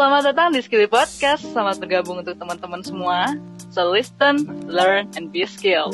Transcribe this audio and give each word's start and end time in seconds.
Selamat 0.00 0.32
datang 0.32 0.48
di 0.56 0.64
Skilly 0.64 0.88
Podcast. 0.88 1.44
Selamat 1.52 1.76
bergabung 1.76 2.24
untuk 2.24 2.32
teman-teman 2.40 2.80
semua. 2.80 3.36
So 3.68 3.92
listen, 3.92 4.48
learn, 4.64 5.12
and 5.12 5.28
be 5.28 5.44
skilled. 5.44 5.92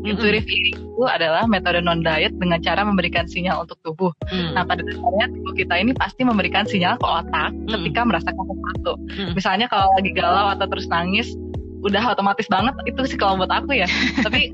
Intuitive 0.00 0.48
eating 0.48 0.80
itu 0.80 1.04
adalah 1.04 1.44
metode 1.44 1.84
non 1.84 2.00
diet 2.00 2.32
dengan 2.40 2.64
cara 2.64 2.80
memberikan 2.80 3.28
sinyal 3.28 3.68
untuk 3.68 3.76
tubuh. 3.84 4.08
Hmm. 4.24 4.56
Nah, 4.56 4.64
pada 4.64 4.80
dasarnya 4.80 5.28
tubuh 5.36 5.52
kita 5.52 5.76
ini 5.76 5.92
pasti 5.92 6.24
memberikan 6.24 6.64
sinyal 6.64 6.96
ke 6.96 7.04
otak 7.04 7.52
Hmm. 7.52 7.68
ketika 7.76 8.00
merasakan 8.00 8.44
sesuatu. 8.48 8.92
Hmm. 8.96 9.36
Misalnya 9.36 9.66
kalau 9.68 9.92
lagi 10.00 10.16
galau 10.16 10.48
atau 10.48 10.64
terus 10.64 10.88
nangis, 10.88 11.28
udah 11.86 12.02
otomatis 12.12 12.50
banget 12.50 12.74
itu 12.84 13.00
sih 13.06 13.18
kalau 13.18 13.38
buat 13.38 13.50
aku 13.50 13.78
ya. 13.78 13.86
tapi 14.26 14.50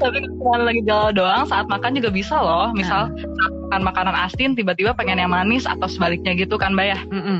tapi 0.00 0.18
kalau 0.40 0.64
lagi 0.64 0.82
galau 0.82 1.12
doang 1.12 1.44
saat 1.44 1.68
makan 1.68 1.96
juga 1.96 2.08
bisa 2.08 2.36
loh. 2.40 2.72
Misal 2.72 3.12
saat 3.12 3.52
makan 3.68 3.82
makanan 3.84 4.16
asin 4.16 4.56
tiba-tiba 4.56 4.96
pengen 4.96 5.20
yang 5.20 5.32
manis 5.32 5.68
atau 5.68 5.86
sebaliknya 5.86 6.32
gitu 6.34 6.56
kan, 6.56 6.72
Mbak 6.72 6.86
ya. 6.88 6.98
Mm-mm. 7.12 7.38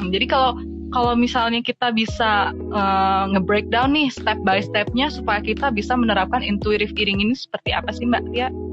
Hmm, 0.00 0.08
Jadi 0.12 0.26
kalau 0.28 0.54
kalau 0.90 1.14
misalnya 1.14 1.62
kita 1.62 1.94
bisa 1.94 2.50
eh, 2.52 3.24
nge-breakdown 3.34 3.94
nih 3.94 4.10
step 4.10 4.38
by 4.42 4.60
stepnya 4.60 5.08
supaya 5.08 5.40
kita 5.40 5.70
bisa 5.70 5.94
menerapkan 5.94 6.42
intuitive 6.44 6.92
eating 6.98 7.22
ini 7.22 7.34
seperti 7.34 7.72
apa 7.72 7.90
sih 7.94 8.04
Mbak 8.06 8.22
Tia? 8.30 8.48
Mm-mm. 8.50 8.69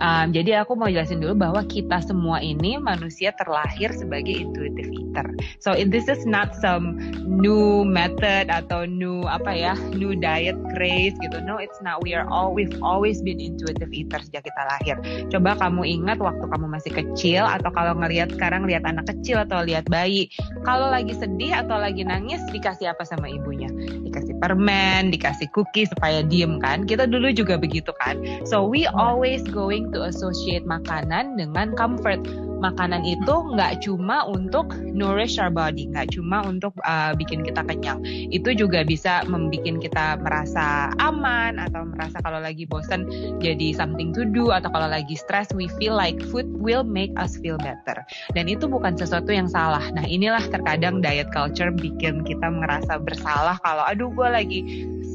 Um, 0.00 0.32
jadi 0.32 0.64
aku 0.64 0.74
mau 0.74 0.88
jelasin 0.88 1.20
dulu 1.20 1.36
bahwa 1.36 1.60
kita 1.68 2.00
semua 2.00 2.40
ini 2.40 2.80
manusia 2.80 3.36
terlahir 3.36 3.92
sebagai 3.92 4.32
intuitive 4.32 4.88
eater. 4.88 5.26
So 5.60 5.76
this 5.76 6.08
is 6.08 6.24
not 6.24 6.56
some 6.56 6.96
new 7.28 7.84
method 7.84 8.48
atau 8.48 8.88
new 8.88 9.28
apa 9.28 9.52
ya, 9.52 9.74
new 9.92 10.16
diet 10.16 10.56
craze 10.72 11.14
gitu. 11.20 11.44
No, 11.44 11.60
it's 11.60 11.78
not. 11.84 12.00
We 12.00 12.16
are 12.16 12.24
all 12.32 12.56
we've 12.56 12.74
always 12.80 13.20
been 13.20 13.38
intuitive 13.38 13.92
eater 13.92 14.24
sejak 14.24 14.48
kita 14.48 14.62
lahir. 14.64 14.96
Coba 15.28 15.60
kamu 15.60 15.84
ingat 15.84 16.18
waktu 16.18 16.48
kamu 16.48 16.66
masih 16.72 16.92
kecil 16.96 17.44
atau 17.44 17.68
kalau 17.68 17.92
ngelihat 18.00 18.32
sekarang 18.32 18.64
lihat 18.64 18.88
anak 18.88 19.04
kecil 19.12 19.44
atau 19.44 19.60
lihat 19.62 19.84
bayi, 19.92 20.32
kalau 20.64 20.88
lagi 20.88 21.12
sedih 21.12 21.52
atau 21.60 21.76
lagi 21.76 22.02
nangis 22.08 22.40
dikasih 22.48 22.88
apa 22.88 23.04
sama 23.04 23.28
ibunya? 23.28 23.68
Dikasih 24.08 24.40
permen, 24.40 25.12
dikasih 25.12 25.52
cookies 25.52 25.92
supaya 25.92 26.24
diem 26.24 26.56
kan? 26.64 26.88
Kita 26.88 27.04
dulu 27.04 27.28
juga 27.36 27.60
begitu 27.60 27.92
kan? 28.00 28.16
So 28.48 28.64
we 28.64 28.88
always 28.88 29.44
going 29.44 29.89
to 29.92 30.06
associate 30.06 30.64
makanan 30.66 31.38
dengan 31.38 31.74
comfort. 31.74 32.22
Makanan 32.60 33.08
itu 33.08 33.56
nggak 33.56 33.88
cuma 33.88 34.28
untuk 34.28 34.76
nourish 34.84 35.40
our 35.40 35.48
body, 35.48 35.88
nggak 35.88 36.12
cuma 36.12 36.44
untuk 36.44 36.76
uh, 36.84 37.16
bikin 37.16 37.40
kita 37.40 37.64
kenyang. 37.64 38.04
Itu 38.04 38.52
juga 38.52 38.84
bisa 38.84 39.24
membuat 39.24 39.80
kita 39.80 40.20
merasa 40.20 40.92
aman 41.00 41.56
atau 41.56 41.88
merasa 41.88 42.20
kalau 42.20 42.36
lagi 42.36 42.68
bosan 42.68 43.08
jadi 43.40 43.72
something 43.72 44.12
to 44.12 44.28
do 44.28 44.52
atau 44.52 44.68
kalau 44.68 44.92
lagi 44.92 45.16
stress 45.16 45.48
we 45.56 45.72
feel 45.80 45.96
like 45.96 46.20
food 46.28 46.44
will 46.60 46.84
make 46.84 47.16
us 47.16 47.40
feel 47.40 47.56
better. 47.56 48.04
Dan 48.36 48.52
itu 48.52 48.68
bukan 48.68 48.92
sesuatu 48.92 49.32
yang 49.32 49.48
salah. 49.48 49.88
Nah 49.96 50.04
inilah 50.04 50.44
terkadang 50.52 51.00
diet 51.00 51.32
culture 51.32 51.72
bikin 51.72 52.28
kita 52.28 52.44
ngerasa 52.44 53.00
bersalah 53.00 53.56
kalau 53.64 53.88
aduh 53.88 54.12
gue 54.12 54.28
lagi 54.28 54.60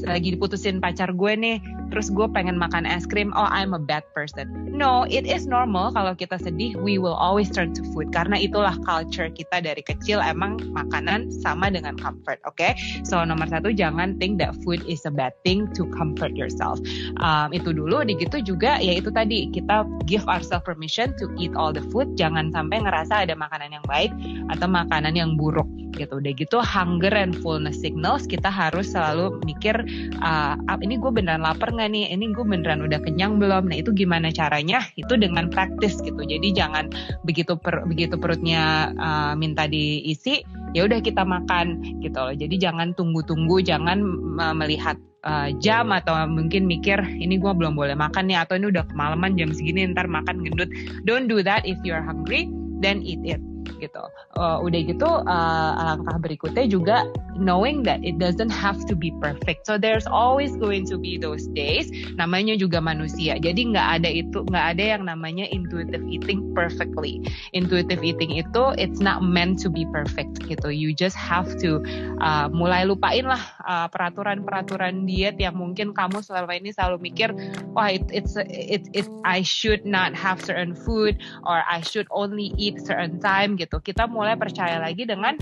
lagi 0.05 0.33
diputusin 0.33 0.81
pacar 0.81 1.13
gue 1.13 1.33
nih 1.37 1.57
terus 1.93 2.09
gue 2.11 2.27
pengen 2.29 2.57
makan 2.57 2.83
es 2.83 3.05
krim. 3.05 3.31
Oh 3.37 3.47
I'm 3.49 3.73
a 3.73 3.81
bad 3.81 4.03
person. 4.17 4.49
No 4.69 5.05
it 5.07 5.23
is 5.23 5.45
normal 5.47 5.93
kalau 5.93 6.17
kita 6.17 6.41
sedih 6.41 6.75
we 6.81 6.97
will 6.97 7.15
always 7.15 7.47
turn 7.51 7.71
to 7.77 7.83
food. 7.93 8.11
Karena 8.11 8.39
itulah 8.39 8.75
culture 8.83 9.29
kita 9.31 9.63
dari 9.63 9.81
kecil 9.85 10.19
emang 10.19 10.59
makanan 10.73 11.31
sama 11.31 11.71
dengan 11.71 11.95
comfort 11.95 12.41
oke? 12.43 12.75
So 13.07 13.21
nomor 13.23 13.47
satu 13.47 13.71
jangan 13.71 14.17
think 14.19 14.41
that 14.41 14.57
food 14.65 14.83
is 14.89 15.05
a 15.07 15.13
bad 15.13 15.33
thing 15.45 15.69
to 15.77 15.87
comfort 15.93 16.33
yourself. 16.33 16.81
Um, 17.21 17.53
itu 17.55 17.71
dulu 17.71 18.03
di 18.03 18.17
gitu 18.17 18.41
juga 18.41 18.81
ya 18.81 18.97
itu 18.97 19.09
tadi. 19.13 19.47
Kita 19.49 19.87
give 20.09 20.25
ourselves 20.27 20.65
permission 20.65 21.13
to 21.21 21.31
eat 21.37 21.53
all 21.53 21.71
the 21.71 21.83
food. 21.93 22.17
Jangan 22.17 22.51
sampai 22.51 22.83
ngerasa 22.83 23.27
ada 23.27 23.35
makanan 23.37 23.71
yang 23.75 23.85
baik 23.85 24.11
atau 24.51 24.67
makanan 24.67 25.13
yang 25.15 25.37
buruk 25.37 25.67
gitu. 25.95 26.19
Udah 26.19 26.33
gitu 26.35 26.57
hunger 26.59 27.13
and 27.15 27.35
fullness 27.39 27.79
signals 27.79 28.27
kita 28.27 28.47
harus 28.51 28.91
selalu 28.91 29.39
mikir 29.43 29.75
uh, 30.23 30.55
ah, 30.55 30.77
ini 30.79 30.99
gue 30.99 31.11
beneran 31.11 31.43
lapar 31.43 31.71
nggak 31.75 31.89
nih? 31.91 32.05
Ini 32.15 32.25
gue 32.31 32.45
beneran 32.47 32.81
udah 32.83 32.99
kenyang 33.03 33.37
belum? 33.37 33.69
Nah 33.69 33.77
itu 33.77 33.91
gimana 33.91 34.31
caranya? 34.31 34.81
Itu 34.95 35.19
dengan 35.19 35.51
praktis 35.51 35.99
gitu. 35.99 36.19
Jadi 36.23 36.55
jangan 36.55 36.89
begitu 37.27 37.59
per, 37.59 37.83
begitu 37.85 38.15
perutnya 38.15 38.95
uh, 38.95 39.33
minta 39.35 39.67
diisi 39.67 40.41
ya 40.71 40.87
udah 40.87 40.99
kita 41.03 41.21
makan 41.23 41.99
gitu 41.99 42.17
loh. 42.17 42.35
Jadi 42.35 42.55
jangan 42.55 42.95
tunggu-tunggu 42.95 43.61
jangan 43.61 44.01
uh, 44.39 44.55
melihat 44.55 44.95
uh, 45.27 45.51
jam 45.59 45.91
atau 45.91 46.15
mungkin 46.25 46.65
mikir 46.65 46.97
ini 47.19 47.37
gue 47.37 47.51
belum 47.51 47.75
boleh 47.75 47.95
makan 47.95 48.31
nih 48.31 48.41
atau 48.41 48.55
ini 48.55 48.71
udah 48.71 48.87
kemalaman 48.89 49.35
jam 49.35 49.51
segini 49.51 49.87
ntar 49.91 50.07
makan 50.07 50.41
gendut. 50.41 50.71
Don't 51.03 51.27
do 51.27 51.43
that 51.43 51.63
if 51.67 51.77
you 51.85 51.91
are 51.91 52.03
hungry 52.03 52.47
then 52.83 52.99
eat 53.05 53.23
it 53.23 53.39
gitu. 53.79 54.03
Uh, 54.35 54.59
udah 54.61 54.81
gitu 54.85 55.09
uh, 55.25 55.71
langkah 55.95 56.17
berikutnya 56.19 56.65
juga 56.67 56.97
knowing 57.39 57.83
that 57.83 58.01
it 58.03 58.19
doesn't 58.19 58.51
have 58.51 58.79
to 58.85 58.95
be 58.95 59.11
perfect. 59.23 59.67
So 59.67 59.79
there's 59.79 60.07
always 60.07 60.55
going 60.55 60.85
to 60.91 60.97
be 60.99 61.15
those 61.15 61.47
days 61.51 61.87
namanya 62.19 62.59
juga 62.59 62.83
manusia. 62.83 63.39
Jadi 63.39 63.71
nggak 63.75 63.87
ada 64.01 64.09
itu 64.09 64.43
nggak 64.47 64.65
ada 64.75 64.83
yang 64.97 65.03
namanya 65.07 65.47
intuitive 65.51 66.03
eating 66.07 66.51
perfectly. 66.51 67.23
Intuitive 67.55 68.03
eating 68.03 68.35
itu 68.35 68.63
it's 68.75 68.99
not 68.99 69.23
meant 69.23 69.59
to 69.63 69.71
be 69.71 69.87
perfect 69.89 70.43
gitu. 70.45 70.69
You 70.71 70.91
just 70.91 71.15
have 71.15 71.47
to 71.63 71.79
uh, 72.19 72.51
mulai 72.51 72.83
lupain 72.87 73.27
lah 73.27 73.41
uh, 73.65 73.89
peraturan-peraturan 73.89 75.03
diet 75.03 75.35
yang 75.41 75.57
mungkin 75.57 75.91
kamu 75.91 76.21
selama 76.21 76.53
ini 76.55 76.71
selalu 76.71 77.11
mikir 77.11 77.33
wah 77.73 77.89
it, 77.89 78.05
it's 78.13 78.37
it, 78.47 78.85
it 78.93 79.09
I 79.25 79.41
should 79.41 79.83
not 79.83 80.13
have 80.13 80.39
certain 80.39 80.77
food 80.77 81.17
or 81.43 81.65
I 81.65 81.81
should 81.81 82.07
only 82.13 82.53
eat 82.55 82.79
certain 82.85 83.17
time 83.19 83.57
gitu. 83.57 83.81
Kita 83.81 84.05
mulai 84.05 84.37
percaya 84.37 84.77
lagi 84.77 85.03
dengan 85.09 85.35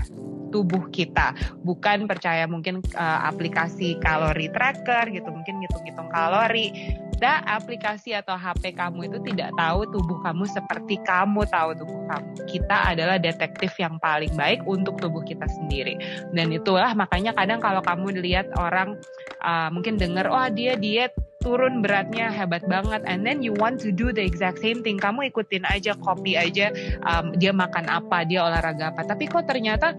tubuh 0.54 0.86
kita. 0.94 1.34
Bukan 1.66 2.06
percaya 2.06 2.46
mungkin 2.46 2.78
uh, 2.94 3.26
aplikasi 3.26 3.98
kalori 3.98 4.46
tracker 4.54 5.10
gitu 5.10 5.26
mungkin 5.34 5.58
ngitung-ngitung 5.58 6.06
kalori. 6.14 6.70
Da 7.18 7.42
aplikasi 7.46 8.14
atau 8.14 8.34
HP 8.38 8.74
kamu 8.74 9.10
itu 9.10 9.18
tidak 9.32 9.50
tahu 9.58 9.86
tubuh 9.90 10.18
kamu 10.22 10.46
seperti 10.50 10.98
kamu 11.02 11.42
tahu 11.50 11.74
tubuh 11.74 12.02
kamu. 12.06 12.30
Kita 12.46 12.94
adalah 12.94 13.18
detektif 13.18 13.74
yang 13.82 13.98
paling 13.98 14.30
baik 14.38 14.62
untuk 14.66 14.98
tubuh 15.02 15.26
kita 15.26 15.50
sendiri. 15.50 15.98
Dan 16.30 16.54
itulah 16.54 16.94
makanya 16.94 17.34
kadang 17.34 17.58
kalau 17.58 17.82
kamu 17.82 18.22
lihat 18.22 18.46
orang 18.54 18.94
uh, 19.42 19.70
mungkin 19.74 19.98
dengar 19.98 20.30
wah 20.30 20.46
dia 20.50 20.78
diet 20.78 21.14
turun 21.44 21.84
beratnya 21.84 22.32
hebat 22.32 22.64
banget. 22.64 23.04
And 23.04 23.22
then 23.22 23.44
you 23.44 23.52
want 23.52 23.76
to 23.84 23.92
do 23.92 24.10
the 24.10 24.24
exact 24.24 24.64
same 24.64 24.80
thing. 24.80 24.96
Kamu 24.96 25.28
ikutin 25.28 25.68
aja 25.68 25.92
copy 26.00 26.40
aja 26.40 26.72
um, 27.04 27.36
dia 27.36 27.52
makan 27.52 27.84
apa 27.86 28.24
dia 28.24 28.40
olahraga 28.42 28.96
apa. 28.96 29.04
Tapi 29.04 29.28
kok 29.28 29.44
ternyata 29.44 29.92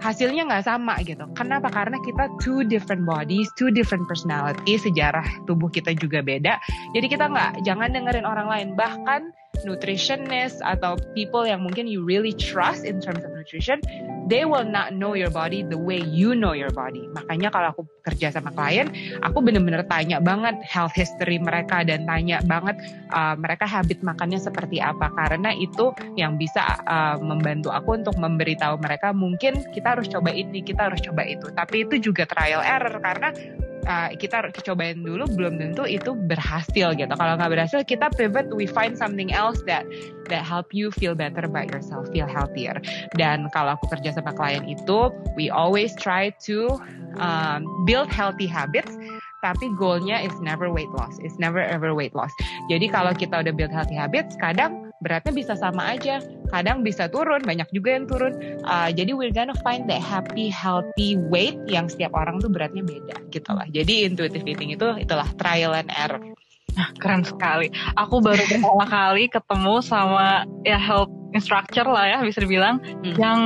hasilnya 0.00 0.48
nggak 0.48 0.66
sama 0.66 0.98
gitu. 1.04 1.28
Kenapa? 1.36 1.68
Karena 1.68 2.00
kita 2.02 2.32
two 2.40 2.64
different 2.64 3.04
bodies 3.04 3.46
two 3.54 3.68
different 3.68 4.08
personality 4.08 4.80
sejarah 4.80 5.24
tubuh 5.44 5.68
kita 5.68 5.92
juga 5.96 6.24
beda. 6.24 6.56
Jadi 6.96 7.06
kita 7.06 7.28
nggak 7.28 7.62
jangan 7.68 7.92
dengerin 7.92 8.24
orang 8.24 8.48
lain. 8.48 8.68
Bahkan 8.74 9.32
nutritionist 9.66 10.64
atau 10.64 10.96
people 11.12 11.44
yang 11.44 11.60
mungkin 11.60 11.84
you 11.84 12.00
really 12.00 12.32
trust 12.32 12.86
in 12.86 13.02
terms 13.02 13.20
of 13.20 13.30
nutrition, 13.34 13.82
they 14.30 14.46
will 14.46 14.64
not 14.64 14.94
know 14.94 15.18
your 15.18 15.28
body 15.28 15.66
the 15.66 15.76
way 15.76 15.98
you 15.98 16.38
know 16.38 16.54
your 16.54 16.70
body. 16.70 17.04
Makanya 17.12 17.50
kalau 17.50 17.74
aku 17.74 17.82
kerja 18.06 18.30
sama 18.30 18.54
klien, 18.54 18.88
aku 19.26 19.42
bener-bener 19.42 19.82
tanya 19.90 20.22
banget 20.22 20.56
health 20.62 20.94
history 20.94 21.36
mereka 21.42 21.82
dan 21.82 22.06
tanya 22.06 22.38
banget 22.46 22.78
uh, 23.10 23.34
mereka 23.34 23.66
habit 23.66 24.00
makannya 24.06 24.38
seperti 24.38 24.78
apa 24.78 25.10
karena 25.18 25.50
itu 25.52 25.90
yang 26.14 26.38
bisa 26.38 26.78
uh, 26.86 27.18
membantu 27.18 27.74
aku 27.74 27.98
untuk 27.98 28.14
memberitahu 28.16 28.78
mereka 28.78 29.10
mungkin 29.10 29.66
kita 29.74 29.98
harus 29.98 30.06
coba 30.06 30.30
ini, 30.30 30.62
kita 30.62 30.88
harus 30.88 31.02
coba 31.02 31.26
itu. 31.26 31.50
Tapi 31.50 31.84
itu 31.84 31.98
juga 31.98 32.24
trial 32.24 32.62
error 32.62 33.02
karena 33.02 33.34
uh, 33.86 34.10
kita 34.16 34.50
cobain 34.64 35.00
dulu 35.00 35.24
belum 35.36 35.60
tentu 35.60 35.86
itu 35.86 36.12
berhasil 36.12 36.92
gitu. 36.96 37.12
Kalau 37.12 37.34
nggak 37.38 37.50
berhasil 37.52 37.80
kita 37.84 38.12
pivot, 38.16 38.50
we 38.52 38.66
find 38.68 38.96
something 38.96 39.32
else 39.32 39.60
that 39.64 39.86
that 40.28 40.44
help 40.44 40.72
you 40.74 40.90
feel 40.92 41.14
better 41.16 41.44
about 41.44 41.70
yourself, 41.70 42.08
feel 42.10 42.28
healthier. 42.28 42.76
Dan 43.16 43.48
kalau 43.52 43.76
aku 43.78 43.92
kerja 43.96 44.16
sama 44.16 44.34
klien 44.34 44.64
itu, 44.66 45.12
we 45.38 45.48
always 45.48 45.92
try 45.96 46.32
to 46.42 46.76
um, 47.20 47.64
build 47.86 48.10
healthy 48.10 48.48
habits. 48.48 48.92
Tapi 49.40 49.72
goalnya 49.80 50.20
is 50.20 50.36
never 50.44 50.68
weight 50.68 50.92
loss, 50.92 51.16
it's 51.24 51.40
never 51.40 51.64
ever 51.64 51.96
weight 51.96 52.12
loss. 52.12 52.28
Jadi 52.68 52.92
kalau 52.92 53.16
kita 53.16 53.40
udah 53.40 53.56
build 53.56 53.72
healthy 53.72 53.96
habits, 53.96 54.36
kadang 54.36 54.92
beratnya 55.00 55.32
bisa 55.32 55.56
sama 55.56 55.96
aja, 55.96 56.20
kadang 56.50 56.82
bisa 56.82 57.06
turun, 57.06 57.40
banyak 57.40 57.70
juga 57.70 57.94
yang 57.94 58.04
turun. 58.04 58.34
Uh, 58.62 58.90
jadi 58.90 59.14
we're 59.14 59.32
gonna 59.32 59.56
find 59.62 59.86
that 59.86 60.02
happy, 60.02 60.50
healthy 60.50 61.14
weight 61.30 61.56
yang 61.64 61.86
setiap 61.86 62.12
orang 62.12 62.38
tuh 62.38 62.50
beratnya 62.50 62.82
beda 62.82 63.16
gitu 63.30 63.50
lah. 63.54 63.64
Jadi 63.70 64.04
intuitive 64.04 64.44
eating 64.44 64.74
itu 64.74 64.86
itulah 64.98 65.26
trial 65.38 65.72
and 65.72 65.88
error. 65.94 66.20
Nah, 66.74 66.90
keren 66.98 67.26
sekali. 67.26 67.70
Aku 67.98 68.22
baru 68.22 68.42
pertama 68.46 68.86
kali 68.98 69.26
ketemu 69.26 69.74
sama 69.80 70.46
ya 70.62 70.78
health 70.78 71.10
instructor 71.30 71.86
lah 71.86 72.06
ya 72.06 72.18
bisa 72.22 72.42
dibilang 72.42 72.82
Hmm. 73.02 73.14
yang 73.18 73.40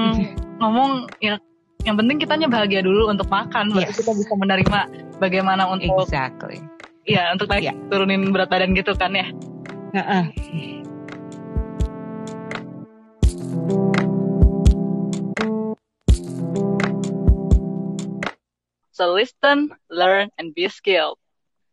ngomong 0.61 1.09
ya 1.21 1.37
yang 1.85 2.01
penting 2.01 2.17
kitanya 2.17 2.49
bahagia 2.49 2.81
dulu 2.81 3.13
untuk 3.13 3.29
makan, 3.29 3.69
berarti 3.69 3.93
Yes. 3.93 4.01
kita 4.01 4.13
bisa 4.17 4.33
menerima 4.41 4.81
bagaimana 5.21 5.69
untuk 5.69 6.09
Exactly. 6.09 6.65
ya 7.05 7.29
untuk 7.29 7.53
naik 7.53 7.69
Ya. 7.69 7.77
turunin 7.93 8.33
berat 8.33 8.49
badan 8.49 8.73
gitu 8.73 8.97
kan 8.97 9.13
ya. 9.13 9.29
Heeh. 9.93 10.25
Listen, 19.13 19.71
learn, 19.91 20.31
and 20.39 20.55
be 20.55 20.69
skilled. 20.69 21.19